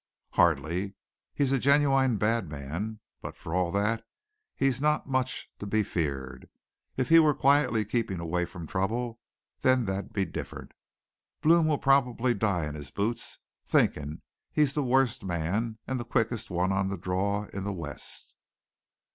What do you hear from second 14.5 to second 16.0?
he's the worst man and